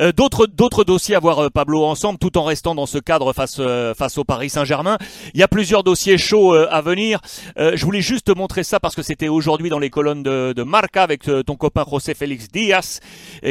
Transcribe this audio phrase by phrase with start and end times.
[0.00, 3.60] Euh, d'autres d'autres dossiers à voir Pablo ensemble, tout en restant dans ce cadre face
[3.96, 4.98] face au Paris Saint-Germain.
[5.34, 7.20] Il y a plusieurs dossiers chauds à venir.
[7.56, 11.02] je voulais juste montrer ça parce que c'était aujourd'hui dans les colonnes de, de Marca
[11.02, 13.00] avec ton copain José Félix Diaz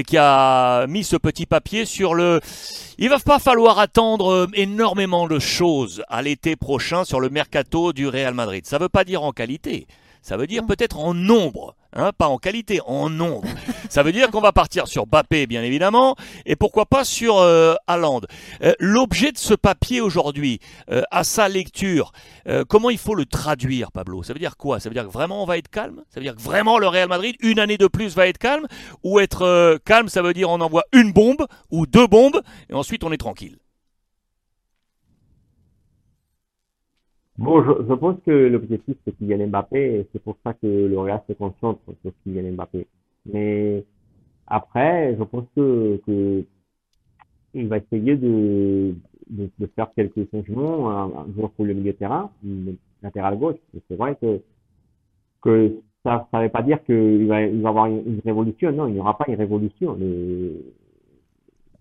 [0.08, 2.40] qui a mis ce petit papier sur le.
[2.98, 8.08] Il va pas falloir attendre énormément de choses à l'été prochain sur le mercato du
[8.08, 8.66] Real Madrid.
[8.66, 9.88] Ça veut pas dire en qualité.
[10.22, 13.48] Ça veut dire peut-être en nombre, hein, pas en qualité, en nombre.
[13.90, 16.16] Ça veut dire qu'on va partir sur Bappé, bien évidemment,
[16.46, 17.76] et pourquoi pas sur euh.
[17.88, 20.60] Euh, l'objet de ce papier aujourd'hui,
[20.92, 22.12] euh, à sa lecture,
[22.68, 24.24] comment il faut le traduire, Pablo?
[24.24, 24.80] Ça veut dire quoi?
[24.80, 26.04] Ça veut dire que vraiment on va être calme?
[26.10, 28.68] Ça veut dire que vraiment le Real Madrid, une année de plus, va être calme?
[29.04, 33.04] Ou être calme, ça veut dire on envoie une bombe ou deux bombes, et ensuite
[33.04, 33.58] on est tranquille?
[37.38, 41.22] Bon, je, pense que l'objectif c'est Kylian Mbappé et c'est pour ça que le Real
[41.28, 42.88] se concentre sur Kylian Mbappé.
[43.26, 43.84] Mais
[44.48, 46.46] après, je pense que, que
[47.64, 48.96] va essayer de,
[49.30, 52.32] de, faire quelques changements, un, un joueur pour le milieu de terrain,
[53.02, 53.58] latéral gauche.
[53.88, 54.42] C'est vrai que,
[55.42, 58.72] que ça ne veut pas dire qu'il va, il va avoir une, révolution.
[58.72, 59.98] Non, il n'y aura pas une révolution.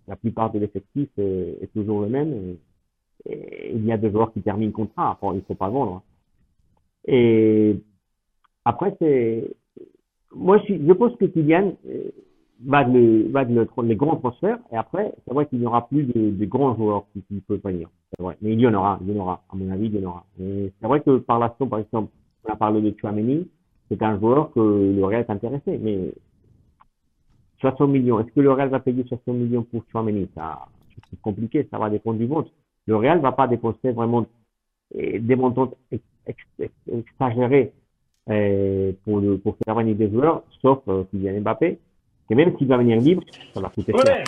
[0.09, 2.57] la plupart de l'effectif est, toujours le même
[3.27, 6.03] il y a des joueurs qui terminent contrat, il ne faut pas vendre.
[7.07, 7.77] Et
[8.65, 9.55] après, c'est,
[10.35, 12.11] moi, je, pense que Kylian euh,
[12.65, 16.05] va de, va de les grands transferts, et après, c'est vrai qu'il n'y aura plus
[16.05, 17.89] de, grands joueurs qui, qui peuvent venir.
[18.19, 18.37] Vrai.
[18.43, 19.43] Mais il y en aura, il y en aura.
[19.51, 20.25] À mon avis, il y en aura.
[20.39, 22.13] C'est vrai que par la par exemple,
[22.45, 23.49] on a parlé de Chouameni,
[23.89, 26.13] c'est un joueur que le Real est intéressé, mais
[27.59, 30.29] 60 millions, est-ce que le Real va payer 60 millions pour Chouameni?
[31.11, 32.51] C'est compliqué, ça va dépendre du vote
[32.87, 34.27] le Real va pas dépenser vraiment
[34.95, 35.71] eh, des montants
[36.87, 37.73] exagérés
[38.31, 41.79] eh, pour, le, pour faire venir des joueurs, sauf euh, Kylian Mbappé,
[42.29, 44.25] que même s'il va venir libre, ça va coûter cher.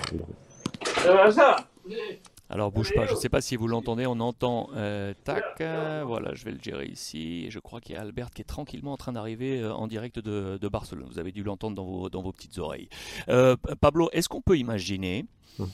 [2.48, 6.04] Alors bouge pas, je ne sais pas si vous l'entendez, on entend euh, tac, euh,
[6.06, 7.50] voilà, je vais le gérer ici.
[7.50, 10.20] je crois qu'il y a Albert qui est tranquillement en train d'arriver euh, en direct
[10.20, 11.08] de, de, Barcelone.
[11.10, 12.88] Vous avez dû l'entendre dans vos, dans vos petites oreilles.
[13.80, 15.26] Pablo, est-ce qu'on peut imaginer
[15.58, 15.68] hum.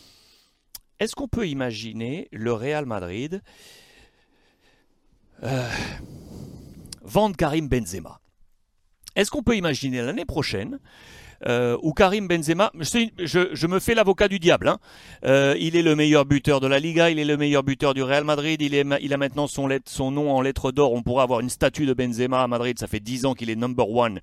[0.98, 3.42] Est-ce qu'on peut imaginer le Real Madrid
[5.42, 5.68] euh,
[7.02, 8.20] vendre Karim Benzema?
[9.16, 10.78] Est-ce qu'on peut imaginer l'année prochaine
[11.48, 14.78] euh, où Karim Benzema, je, me fais l'avocat du diable, hein.
[15.24, 18.02] euh, il est le meilleur buteur de la Liga, il est le meilleur buteur du
[18.04, 19.68] Real Madrid, il, a maintenant son,
[20.12, 23.00] nom en lettres d'or, on pourrait avoir une statue de Benzema à Madrid, ça fait
[23.00, 24.20] 10 ans qu'il est number one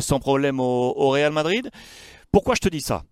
[0.00, 1.70] sans problème au Real Madrid.
[2.32, 3.02] Pourquoi je te dis ça?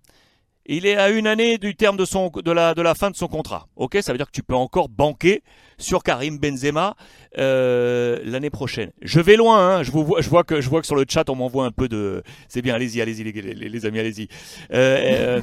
[0.70, 3.16] Il est à une année du terme de, son, de, la, de la fin de
[3.16, 3.66] son contrat.
[3.75, 5.42] Ok, ça veut dire que tu peux encore banquer
[5.78, 6.94] sur Karim Benzema
[7.38, 8.92] euh, l'année prochaine.
[9.03, 11.04] Je vais loin, hein, je, vous vois, je, vois que, je vois que sur le
[11.09, 12.22] chat on m'envoie un peu de...
[12.48, 14.28] C'est bien, allez-y, allez-y les, amis, allez-y.
[14.72, 15.42] Euh, euh,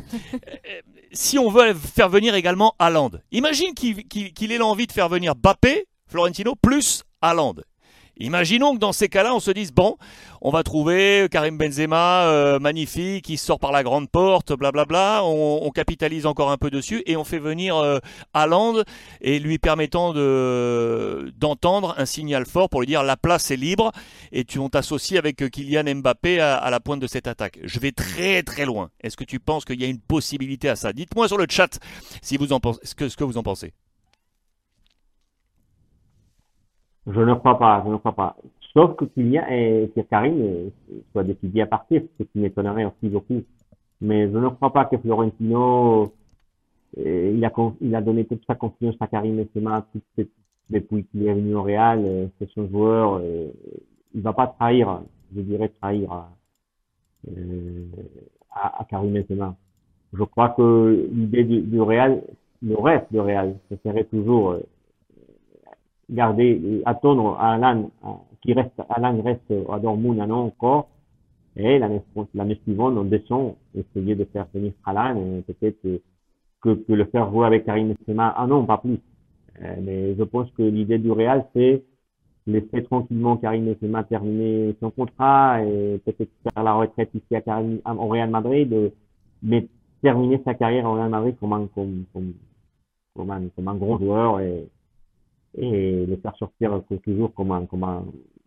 [1.11, 5.87] si on veut faire venir également Haaland, imagine qu'il ait l'envie de faire venir Bappé,
[6.07, 7.55] Florentino, plus Haaland.
[8.19, 9.97] Imaginons que dans ces cas-là, on se dise bon,
[10.41, 15.21] on va trouver Karim Benzema euh, magnifique, qui sort par la grande porte, blablabla.
[15.23, 17.99] On, on, capitalise encore un peu dessus et on fait venir euh,
[19.21, 23.91] et lui permettant de d'entendre un signal fort pour lui dire la place est libre
[24.31, 27.59] et tu on t'associe avec Kylian Mbappé à, la pointe de cette attaque.
[27.63, 28.89] Je vais très très loin.
[29.01, 30.93] Est-ce que tu penses qu'il y a une possibilité à ça?
[30.93, 31.79] Dites-moi sur le chat
[32.21, 33.73] si vous en pensez, ce que vous en pensez.
[37.07, 38.35] Je ne crois pas, je ne crois pas.
[38.73, 40.71] Sauf que Kylian et Karim
[41.11, 43.41] soit décidé à partir, ce qui m'étonnerait aussi beaucoup.
[44.01, 46.11] Mais je ne crois pas que Florentino,
[46.97, 47.51] euh, il a,
[47.81, 49.85] il a donné toute sa confiance à Karim Benzema
[50.69, 52.03] depuis qu'il est venu au Real.
[52.05, 53.19] Euh, c'est son joueur.
[53.21, 53.47] Euh,
[54.13, 55.01] il va pas trahir,
[55.35, 56.25] je dirais trahir
[57.29, 57.85] euh,
[58.51, 59.55] à, à Karim Benzema.
[60.13, 62.21] Je crois que l'idée du, du, Real,
[62.61, 64.57] le reste du Real, ce serait toujours
[66.09, 67.89] garder, attendre Alan,
[68.41, 70.89] qui reste, Alan reste à Dortmund un an encore,
[71.55, 75.81] et l'année, suivante, on descend, essayer de faire venir Alan, et peut-être
[76.61, 78.99] que, que le faire jouer avec Karim Benzema un an, pas plus.
[79.61, 81.83] Euh, mais je pense que l'idée du Real, c'est
[82.45, 87.79] laisser tranquillement Karim Benzema terminer son contrat et peut-être faire la retraite ici à Karim,
[87.85, 88.91] au Real Madrid,
[89.41, 89.67] mais
[90.01, 92.33] terminer sa carrière au Real Madrid comme un, comme, comme,
[93.15, 94.67] comme un, comme un grand joueur et,
[95.57, 98.05] et le faire sortir toujours comme un, comme un,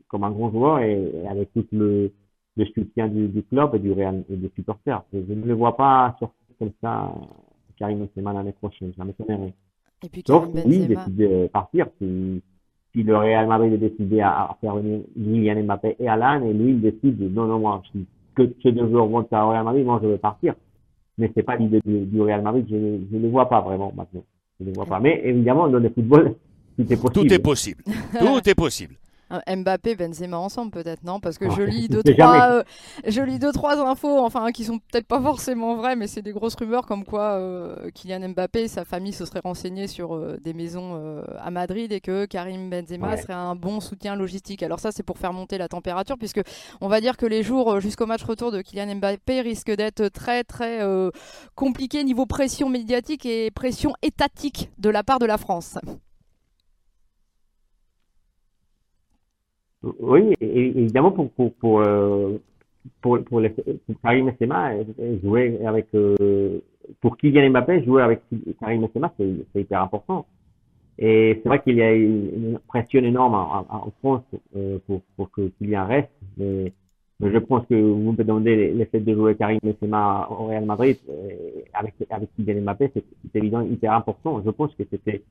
[0.09, 2.13] comme un grand joueur et, avec tout le,
[2.57, 5.03] le soutien du, du, club et du Real et des supporters.
[5.13, 7.13] Je ne le vois pas sortir comme ça
[7.79, 9.55] Karim Benzema l'année prochaine, ça m'étonnerait.
[10.27, 11.87] Sauf oui, décide de partir.
[11.99, 12.43] Si,
[12.93, 16.53] si le Real Madrid est décidé à, à faire venir Kylian Mbappé et Alan, et
[16.53, 17.83] lui il décide, non, non, moi,
[18.35, 20.55] que ces deux joueurs vont à Real Madrid, moi je veux partir.
[21.19, 22.67] mais c'est pas l'idée du, Real Madrid.
[22.69, 24.25] Je ne le vois pas vraiment maintenant.
[24.59, 25.01] Je ne vois pas.
[25.01, 26.35] Mais évidemment, dans le football,
[26.87, 27.13] tout est possible.
[27.13, 27.85] Tout est possible.
[28.19, 28.95] tout est possible.
[29.47, 31.21] Mbappé, Benzema ensemble peut-être non?
[31.21, 32.63] Parce que je lis deux trois, euh,
[33.07, 36.33] je lis deux trois infos enfin qui sont peut-être pas forcément vraies mais c'est des
[36.33, 40.39] grosses rumeurs comme quoi euh, Kylian Mbappé et sa famille se seraient renseignés sur euh,
[40.43, 40.81] des maisons
[41.39, 44.63] à Madrid et que Karim Benzema serait un bon soutien logistique.
[44.63, 46.41] Alors ça c'est pour faire monter la température puisque
[46.81, 50.45] on va dire que les jours jusqu'au match retour de Kylian Mbappé risquent d'être très
[50.45, 50.81] très
[51.55, 55.79] compliqués niveau pression médiatique et pression étatique de la part de la France.
[59.83, 62.39] Oui, évidemment pour pour pour euh,
[63.01, 63.43] pour, pour,
[64.03, 64.73] Karim Benzema
[65.23, 66.61] jouer avec euh,
[67.01, 68.21] pour Kylian Mbappé jouer avec
[68.61, 70.27] Karim Benzema c'est hyper important.
[70.99, 74.25] Et c'est vrai qu'il y a une pression énorme en, France
[74.55, 76.73] euh, pour pour que Kylian reste mais,
[77.23, 80.99] je pense que vous me demandez l'effet de jouer Karim Benzema au Real Madrid
[81.73, 84.43] avec avec Kylian Mbappé c'est évident hyper important.
[84.45, 85.23] Je pense que c'était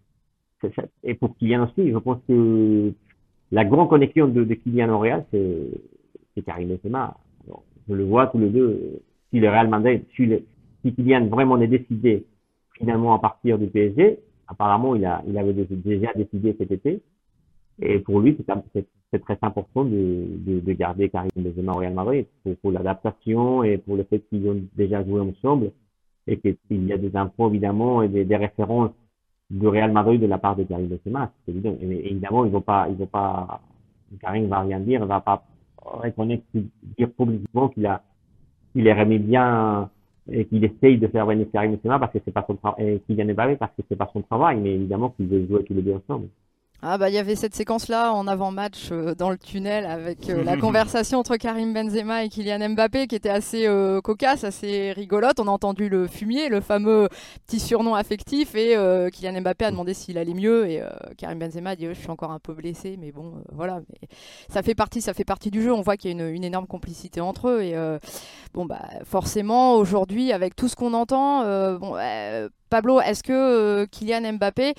[1.03, 2.93] et pour Kylian aussi je pense que
[3.51, 7.17] la grande connexion de, de Kylian au Real, c'est Karim Benzema.
[7.87, 9.01] je le vois tous les deux.
[9.29, 10.43] Si le Real Madrid, si, le,
[10.83, 12.25] si Kylian vraiment est décidé
[12.77, 17.01] finalement à partir du PSG, apparemment il, a, il avait déjà décidé cet été.
[17.81, 18.37] Et pour lui,
[19.11, 23.63] c'est très important de, de, de, garder Karim Benzema au Real Madrid pour, pour l'adaptation
[23.63, 25.71] et pour le fait qu'ils ont déjà joué ensemble
[26.27, 28.91] et qu'il y a des infos évidemment et des, des références
[29.49, 31.75] du Real Madrid de la part de Karim Benzema, c'est évident.
[31.81, 33.61] Et, évidemment, ils vont pas, ils vont pas,
[34.21, 35.43] Karim va rien dire, va pas
[35.77, 38.01] reconnaître, dire publiquement qu'il a,
[38.73, 39.89] qu'il est remis bien
[40.31, 42.99] et qu'il essaye de faire venir Karim Benzema parce que c'est pas son travail, et
[43.01, 45.73] qu'il vient de parce que c'est pas son travail, mais évidemment qu'il veut jouer tous
[45.73, 46.27] les deux ensemble.
[46.81, 50.45] Ah bah il y avait cette séquence-là en avant-match euh, dans le tunnel avec euh,
[50.45, 55.41] la conversation entre Karim Benzema et Kylian Mbappé qui était assez euh, cocasse, assez rigolote.
[55.41, 57.09] On a entendu le fumier, le fameux
[57.45, 58.77] petit surnom affectif et
[59.11, 60.81] Kylian Mbappé a demandé s'il allait mieux et
[61.17, 64.07] Karim Benzema a dit je suis encore un peu blessé mais bon voilà mais
[64.47, 65.73] ça fait partie ça fait partie du jeu.
[65.73, 67.75] On voit qu'il y a une, une, énorme complicité entre eux et
[68.53, 71.43] bon bah forcément aujourd'hui avec tout ce qu'on entend
[71.77, 71.95] bon
[72.69, 74.75] Pablo est-ce que Kylian Mbappé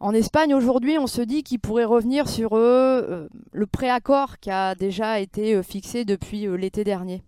[0.00, 4.50] en Espagne, aujourd'hui, on se dit qu'il pourrait revenir sur euh, euh, le préaccord qui
[4.50, 7.22] a déjà été euh, fixé depuis l'été dernier.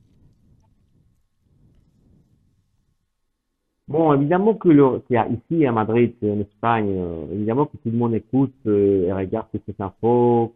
[3.88, 6.96] Bon, évidemment que le, ici à Madrid, en Espagne,
[7.32, 10.54] évidemment que tout le monde écoute et regarde toutes ces infos,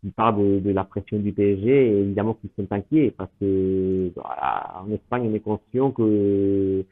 [0.00, 5.28] qui parlent de, la pression du PSG, évidemment qu'ils sont inquiets parce que en Espagne,
[5.30, 6.84] on est conscient que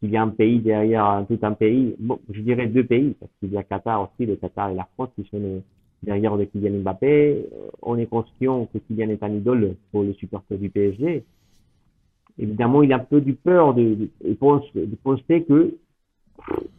[0.00, 1.94] qu'il y a un pays derrière tout un pays,
[2.30, 5.10] je dirais deux pays, parce qu'il y a Qatar aussi, le Qatar et la France
[5.14, 5.62] qui sont
[6.02, 7.46] derrière de Kylian Mbappé.
[7.52, 11.24] Euh, on est conscient que Kylian est un idole pour les supporters du PSG.
[12.38, 14.08] Évidemment, il a un peu du peur de,
[14.38, 15.74] penser que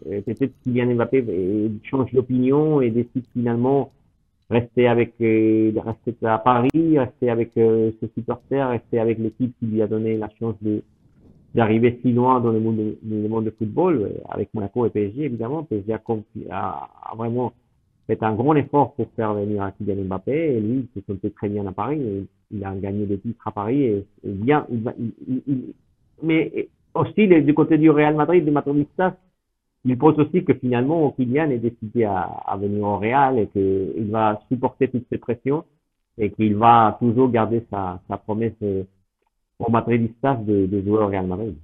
[0.08, 3.92] euh, peut-être Kylian Mbappé euh, change d'opinion et décide finalement
[4.50, 9.88] rester avec rester à Paris, rester avec ses supporters, rester avec l'équipe qui lui a
[9.88, 10.84] donné la chance de
[11.54, 14.90] d'arriver si loin dans le monde, de, le monde de football, euh, avec Monaco et
[14.90, 15.64] PSG, évidemment.
[15.64, 16.00] PSG a,
[16.50, 17.54] a, vraiment
[18.08, 21.50] fait un grand effort pour faire venir Kylian Mbappé, et lui, il se sentait très
[21.50, 25.14] bien à Paris, il a gagné des titres à Paris, et, bien, il,
[25.48, 25.74] il,
[26.24, 29.16] mais aussi, du côté du Real Madrid, de Madridistas,
[29.84, 34.10] il pense aussi que finalement, Kylian est décidé à, à venir au Real, et qu'il
[34.10, 35.66] va supporter toutes ces pressions,
[36.18, 38.54] et qu'il va toujours garder sa, sa promesse
[39.62, 41.56] pour madridistas de, de jouer au Real Madrid.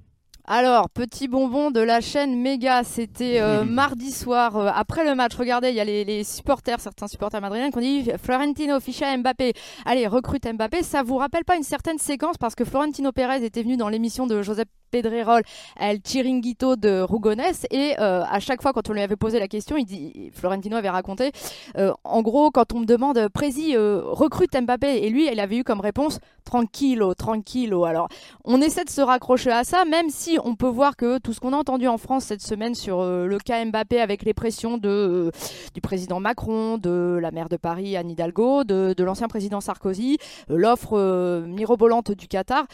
[0.50, 5.34] Alors, petit bonbon de la chaîne Méga, c'était euh, mardi soir, euh, après le match.
[5.34, 9.14] Regardez, il y a les, les, supporters, certains supporters madridiens qui ont dit Florentino ficha
[9.14, 9.52] Mbappé.
[9.84, 10.82] Allez, recrute Mbappé.
[10.84, 14.26] Ça vous rappelle pas une certaine séquence parce que Florentino Pérez était venu dans l'émission
[14.26, 15.42] de Joseph Pedrerol,
[15.78, 17.40] El Chiringuito de Rugones.
[17.70, 20.76] Et euh, à chaque fois, quand on lui avait posé la question, il dit, Florentino
[20.76, 21.32] avait raconté,
[21.76, 25.58] euh, en gros, quand on me demande, Prési, euh, recrute Mbappé, et lui, il avait
[25.58, 27.84] eu comme réponse, tranquillo, tranquillo.
[27.84, 28.08] Alors,
[28.44, 31.40] on essaie de se raccrocher à ça, même si on peut voir que tout ce
[31.40, 35.30] qu'on a entendu en France cette semaine sur le cas Mbappé avec les pressions de,
[35.74, 40.18] du président Macron, de la maire de Paris, Anne Hidalgo, de, de l'ancien président Sarkozy,
[40.48, 42.64] l'offre mirobolante du Qatar,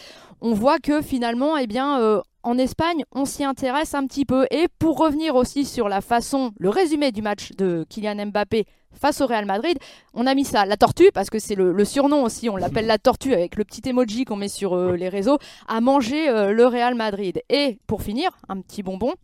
[0.41, 1.99] on voit que finalement, eh bien,
[2.45, 4.47] en Espagne, on s'y intéresse un petit peu.
[4.51, 9.21] Et pour revenir aussi sur la façon, le résumé du match de Kylian Mbappé face
[9.21, 9.77] au Real Madrid,
[10.13, 12.99] on a mis ça, la tortue, parce que c'est le, surnom aussi, on l'appelle la
[12.99, 16.67] tortue avec le petit emoji qu'on met sur euh, les réseaux, à manger euh, le
[16.67, 17.43] Real Madrid.
[17.49, 19.15] Et pour finir, un petit bonbon,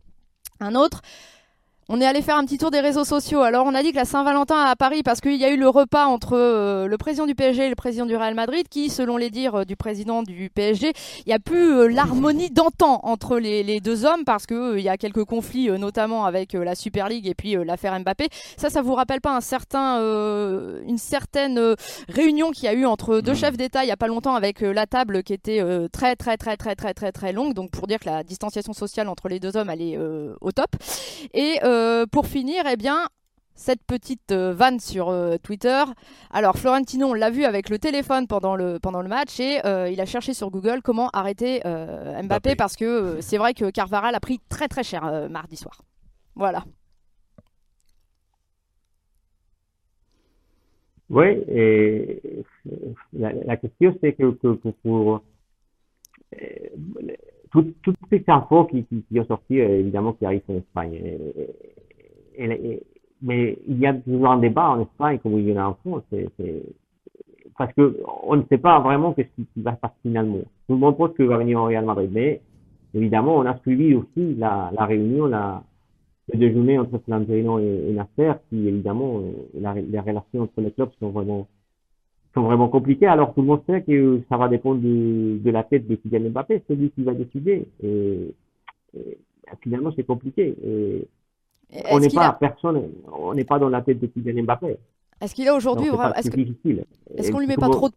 [0.59, 1.03] un autre.
[1.93, 3.41] On est allé faire un petit tour des réseaux sociaux.
[3.41, 5.69] Alors, on a dit que la Saint-Valentin à Paris, parce qu'il y a eu le
[5.69, 9.17] repas entre euh, le président du PSG et le président du Real Madrid, qui, selon
[9.17, 13.41] les dires euh, du président du PSG, il n'y a plus euh, l'harmonie d'antan entre
[13.41, 17.27] les, deux hommes, parce qu'il il y a quelques conflits, notamment avec la Super League
[17.27, 18.29] et puis l'affaire Mbappé.
[18.57, 19.99] Ça, ça vous rappelle pas un certain,
[20.87, 21.75] une certaine
[22.09, 24.61] réunion qu'il y a eu entre deux chefs d'État il n'y a pas longtemps avec
[24.61, 27.55] la table qui était très, très, très, très, très, très, très longue.
[27.55, 30.71] Donc, pour dire que la distanciation sociale entre les deux hommes, elle est au top.
[31.35, 31.59] Et
[32.11, 33.09] pour finir, eh bien,
[33.55, 35.85] cette petite euh, vanne sur euh, Twitter.
[36.31, 39.61] Alors Florentino, on l'a vu avec le téléphone pendant le, pendant le match et
[39.93, 44.21] il a cherché sur Google comment arrêter Mbappé, parce que c'est vrai que Carvaral a
[44.21, 45.83] pris très très cher mardi soir.
[46.35, 46.65] Voilà.
[51.11, 52.23] Oui, et
[53.13, 55.23] la, question c'est que, pour
[57.51, 57.75] toutes,
[58.11, 61.19] ces infos qui, qui, ont sorti, évidemment, qui arrivent en Espagne
[63.23, 65.75] mais il y a toujours un débat en Espagne comme il y en a en
[65.75, 66.03] France.
[67.59, 70.39] parce que on ne sait pas vraiment ce qui, va se passer finalement.
[70.67, 72.41] Tout le monde pense que va venir au Real Madrid, mais
[72.95, 75.63] évidemment, on a suivi aussi la, la réunion, la,
[76.33, 80.91] le déjeuner entre Florentino et, et Nasser, qui évidemment, euh, les relations entre les clubs
[80.99, 81.47] sont vraiment
[82.35, 83.07] sont vraiment compliquées.
[83.07, 86.31] Alors tout le monde sait que ça va dépendre de, de la tête de Kylian
[86.31, 87.67] Mbappé, celui qui va décider.
[87.83, 88.35] Et,
[89.63, 90.55] finalement, c'est compliqué.
[90.65, 91.09] Et,
[91.91, 92.83] on n'est pas personne,
[93.13, 94.77] on n'est pas dans la tête de Kylian Mbappé.
[95.21, 97.91] Est-ce qu'il a aujourd'hui Est-ce est qu'on lui met pas trop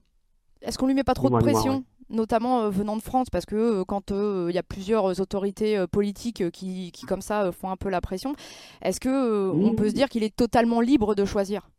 [0.62, 3.56] Est-ce qu'on lui met pas trop de pression notamment euh, venant de France, parce que
[3.56, 7.76] euh, quand euh, il y a plusieurs autorités politiques qui, qui, comme ça, font un
[7.78, 8.36] peu la pression,
[8.82, 11.70] est-ce que on peut se dire qu'il est totalement libre de choisir?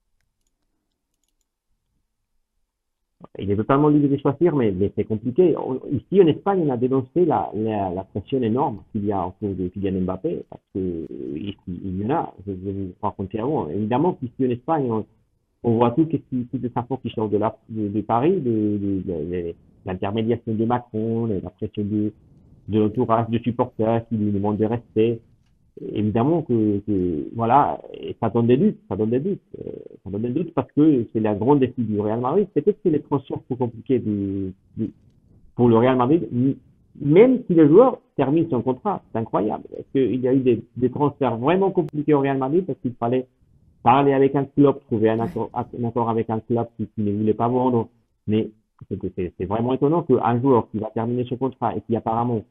[3.38, 5.54] Il est totalement libre de choisir, mais, c'est compliqué.
[5.92, 9.68] ici, en Espagne, on a dénoncé la, la, pression énorme qu'il y a autour de
[9.68, 13.68] Kylian Mbappé, parce que ici, il y en a, je vais vous raconter avant.
[13.68, 14.90] Évidemment qu'ici en Espagne,
[15.62, 19.54] on, voit tout, toutes les infos qui sortent de, la, de, Paris, de, de,
[19.86, 22.12] l'intermédiation de Macron, la pression de,
[22.68, 25.20] de l'entourage de supporters qui lui demandent de rester
[25.80, 27.80] évidemment que, que, voilà,
[28.20, 29.70] ça donne des doutes, ça donne des doutes, euh,
[30.04, 32.46] ça donne des doutes parce que c'est la grande défi du Real Madrid.
[32.54, 34.92] Peut-être que les transferts sont compliqués du, du,
[35.56, 36.28] pour le Real Madrid,
[37.00, 39.64] même si le joueur termine son contrat, c'est incroyable.
[39.76, 42.94] Est-ce qu'il y a eu des, des, transferts vraiment compliqués au Real Madrid parce qu'il
[42.94, 43.26] fallait
[43.82, 47.12] parler avec un club, trouver un accord, un accord avec un club qui, qui, ne
[47.12, 47.88] voulait pas vendre,
[48.26, 48.50] mais
[48.88, 52.42] c'est vraiment étonnant qu'un joueur qui va terminer son contrat et qui apparemment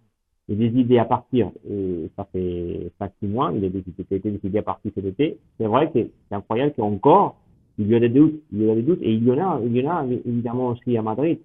[0.49, 4.91] des idées à partir, et ça fait 5-6 mois, il a été décidé à partir
[4.93, 5.37] cet été.
[5.57, 7.37] C'est vrai que c'est incroyable qu'encore,
[7.77, 9.61] il y a des doutes, il y a des doutes, et il y en a,
[9.63, 11.39] il y en a évidemment aussi à Madrid.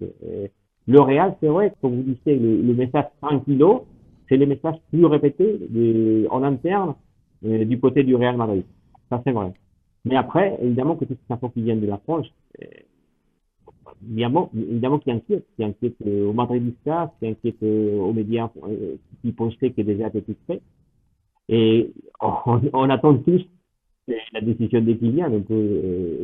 [0.87, 3.85] Le Real, c'est vrai, comme vous disiez, le, le message tranquillo,
[4.27, 6.95] c'est le message plus répété de, en interne
[7.45, 8.63] euh, du côté du Real Madrid.
[9.09, 9.51] Ça, c'est vrai.
[10.05, 12.27] Mais après, évidemment que toutes ces infos qui viennent de la France,
[12.61, 12.65] euh,
[14.09, 18.95] évidemment, évidemment qui inquiète, qui inquiète euh, au Madridista, qui inquiète euh, aux médias euh,
[19.21, 20.61] qui pensaient que déjà c'était fait.
[21.49, 21.91] Et
[22.21, 23.41] on, attend tous
[24.33, 25.29] la décision des clients.
[25.31, 25.45] Donc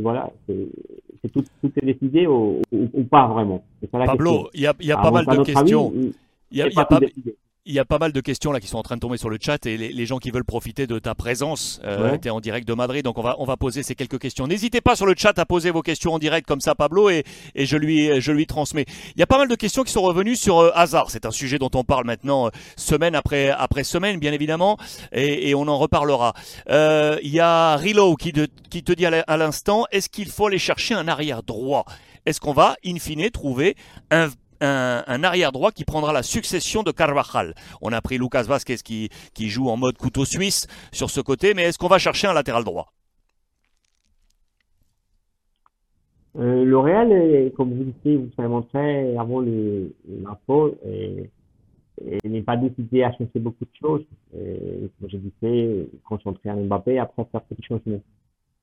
[0.01, 2.61] voilà, c'est tout, tout, est décidé ou,
[3.09, 3.63] pas vraiment.
[3.91, 5.91] Pablo, il y a, y a pas mal de questions.
[6.51, 6.99] Il y a, y a pas,
[7.67, 9.29] il y a pas mal de questions là qui sont en train de tomber sur
[9.29, 11.81] le chat et les, gens qui veulent profiter de ta présence.
[11.83, 14.19] Euh, tu es en direct de Madrid, donc on va, on va poser ces quelques
[14.19, 14.45] questions.
[14.45, 17.23] N'hésitez pas sur le chat à poser vos questions en direct comme ça, Pablo, et,
[17.55, 18.85] et je, lui, je lui transmets.
[19.15, 21.09] Il y a pas mal de questions qui sont revenues sur euh, Hazard.
[21.09, 24.77] C'est un sujet dont on parle maintenant euh, semaine après, après semaine, bien évidemment,
[25.11, 26.33] et, et on en reparlera.
[26.69, 30.47] Euh, il y a Rilo qui, de, qui te dit à l'instant, est-ce qu'il faut
[30.47, 31.85] aller chercher un arrière droit?
[32.25, 33.75] Est-ce qu'on va, in fine, trouver
[34.09, 34.29] un
[34.65, 37.53] un, arrière droit qui prendra la succession de Carvajal.
[37.81, 39.09] On a pris Lucas Vasquez qui,
[39.49, 42.63] joue en mode couteau suisse sur ce côté, mais est-ce qu'on va chercher un latéral
[42.63, 42.91] droit?
[46.37, 50.75] Euh, Le Real, comme vous disiez, vous avez montré avant l'info,
[52.25, 54.05] n'est pas décidé à changer beaucoup de choses.
[54.37, 58.01] Et, comme je disais, concentrer à Mbappé, après faire quelques changements.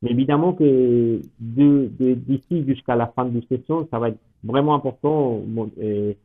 [0.03, 5.41] Mais évidemment que d'ici jusqu'à la fin de la saison, ça va être vraiment important
[5.81, 6.17] et,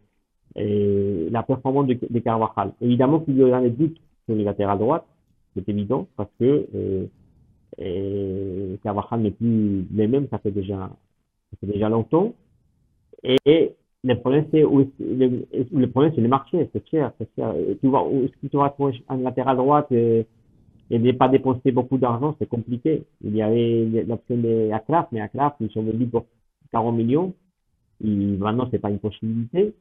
[0.55, 2.73] la performance de, de Carvajal.
[2.81, 5.05] Évidemment qu'il y aura des doutes sur le latéral droite,
[5.55, 6.67] c'est évident, parce que
[7.79, 10.89] euh, Carvajal n'est plus le même, ça fait déjà,
[11.51, 12.33] ça fait déjà longtemps.
[13.23, 17.53] Et le problème, c'est le, le problème, c'est le marché, c'est cher, c'est cher.
[17.81, 18.09] Tu vois,
[18.41, 20.23] si tu vas trouver un latéral droite, euh,
[20.89, 23.03] et ne pas dépenser beaucoup d'argent, c'est compliqué.
[23.23, 26.25] Il y avait l'option de Akraf, mais Akraf, ils sont vendus pour
[26.71, 27.33] 40 millions.
[28.03, 29.73] Et maintenant, c'est pas une possibilité.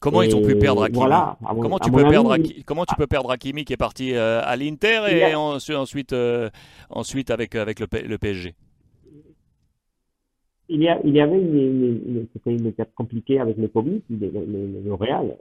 [0.00, 1.36] Comment ils ont pu Et perdre Hakimi Voilà.
[1.44, 3.72] à mon- Comment tu peux avis, perdre il- Haki- comment tu peux perdre Hakimi qui
[3.72, 6.50] est parti euh, à l'Inter et a- ensuite ensuite euh,
[6.90, 7.86] ensuite avec avec le,
[8.18, 8.54] PSG.
[10.68, 13.68] Il y, a, il y avait une, une, une, c'était une étape compliquée avec le
[13.68, 15.36] Covid, le, le, le- le Real.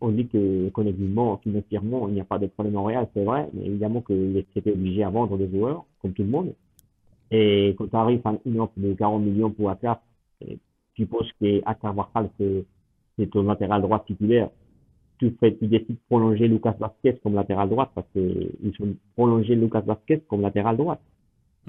[0.00, 3.48] On dit que économiquement, financièrement, il n'y a pas de problème au Real, c'est vrai,
[3.52, 6.54] mais évidemment qu'il était obligé à vendre des joueurs, comme tout le monde.
[7.30, 10.00] Et quand tu arrives à une offre de 40 millions pour Akar,
[10.40, 10.58] et
[10.94, 14.48] tu penses qu'Akar Barral, c'est, ton latéral droit titulaire.
[15.18, 19.54] Tu fais, tu décides de prolonger Lucas Vasquez comme latéral droit parce qu'ils ont prolongé
[19.54, 20.98] Lucas Vasquez comme latéral droit.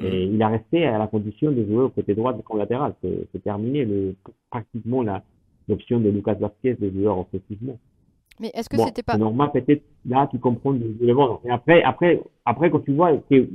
[0.02, 2.94] Et il a resté à la condition de jouer au côté droit comme latéral.
[3.02, 4.16] C'est terminé le,
[4.50, 5.04] pratiquement
[5.68, 7.78] l'option de Lucas Vasquez de joueur offensivement.
[8.40, 11.14] Mais est-ce que Bon, c'était pas c'est normal, peut-être là, tu comprends de, de le
[11.14, 11.42] vendre.
[11.46, 13.48] Et après, après, après, quand tu vois que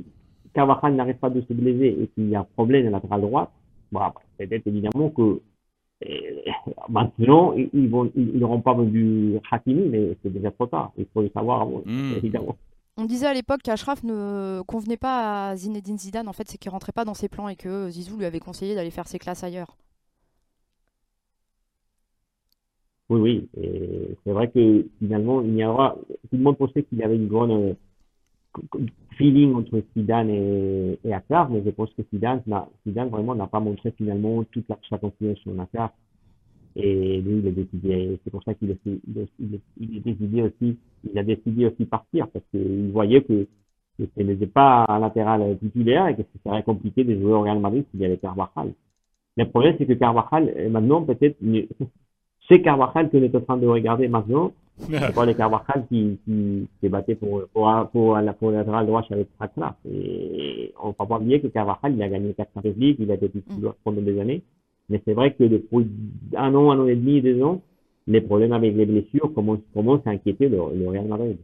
[0.53, 3.49] Carvajal n'arrête pas de se blesser et qu'il y a un problème à latéral droite,
[3.91, 3.99] bon,
[4.37, 5.41] peut-être évidemment que
[6.05, 6.07] euh,
[6.89, 10.91] maintenant, ils vont, ils ils n'auront pas vendu Hakimi, mais c'est déjà trop tard.
[10.97, 12.13] Il faut le savoir avant, Mm.
[12.17, 12.55] évidemment.
[12.99, 16.27] On disait à l'époque qu'Ashraf ne convenait pas à Zinedine Zidane.
[16.27, 18.73] En fait, c'est qu'il rentrait pas dans ses plans et que Zizou lui avait conseillé
[18.73, 19.75] d'aller faire ses classes ailleurs.
[23.09, 23.49] Oui, oui.
[24.23, 25.95] C'est vrai que finalement, il y aura.
[26.29, 27.73] Tout le monde pensait qu'il y avait une grande euh,
[29.17, 32.41] feeling entre Zidane et, et mais je pense que Zidane,
[32.85, 35.93] Zidane vraiment n'a pas montré finalement toute sa confiance en Akar.
[36.75, 38.19] Et lui, il a décidé.
[38.23, 40.77] C'est pour ça qu'il a, décidé aussi.
[41.03, 43.47] Il a décidé aussi partir parce qu'il voyait que,
[43.97, 47.41] que ce n'était pas un latéral titulaire et que ce serait compliqué de jouer au
[47.41, 48.73] Real Madrid s'il y avait Carvajal.
[49.37, 51.37] Le problème, c'est que Carvajal, euh, maintenant, peut-être,
[52.47, 54.51] c'est Carvajal que nous sommes en train de regarder maintenant.
[54.89, 59.03] C'est pas le Carvajal qui, qui s'est battu pour, pour, pour, la, pour latéral droit
[59.09, 59.73] avec Strasbourg.
[59.89, 63.09] Et on ne peut pas oublier que Carvajal, il a gagné quatre Champions League, il
[63.09, 64.43] a été titulaire pendant des années.
[64.89, 65.87] Mais c'est vrai que depuis
[66.35, 67.61] un an, un an et demi, deux ans,
[68.05, 71.37] les problèmes avec les blessures commencent, commencent à inquiéter le, le Real Madrid.